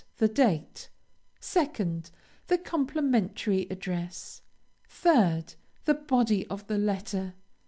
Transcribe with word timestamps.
The 0.17 0.27
date. 0.27 0.89
2d. 1.41 2.09
The 2.47 2.57
complimentary 2.57 3.67
address. 3.69 4.41
3d. 4.89 5.53
The 5.85 5.93
body 5.93 6.47
of 6.47 6.65
the 6.65 6.79
letter. 6.79 7.35